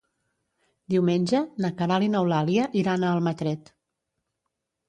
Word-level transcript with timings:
Diumenge 0.93 1.41
na 1.65 1.71
Queralt 1.81 2.07
i 2.07 2.09
n'Eulàlia 2.15 2.65
iran 2.83 3.07
a 3.11 3.15
Almatret. 3.19 3.73